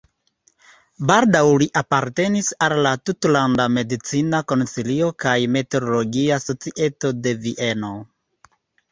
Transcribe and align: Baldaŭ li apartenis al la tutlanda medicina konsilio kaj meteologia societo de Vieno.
Baldaŭ 1.09 1.41
li 1.61 1.65
apartenis 1.81 2.47
al 2.67 2.73
la 2.87 2.93
tutlanda 3.09 3.67
medicina 3.73 4.39
konsilio 4.53 5.09
kaj 5.25 5.35
meteologia 5.57 6.39
societo 6.47 7.13
de 7.27 7.35
Vieno. 7.45 7.91